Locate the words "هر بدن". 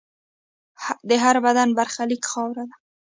1.23-1.69